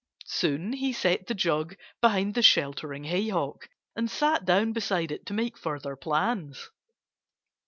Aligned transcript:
Soon 0.25 0.73
he 0.73 0.93
set 0.93 1.27
the 1.27 1.35
jug 1.35 1.77
behind 2.01 2.33
the 2.33 2.41
sheltering 2.41 3.03
haycock 3.03 3.69
and 3.95 4.09
sat 4.09 4.45
down 4.45 4.73
beside 4.73 5.11
it 5.11 5.27
to 5.27 5.33
make 5.35 5.59
further 5.59 5.95
plans. 5.95 6.71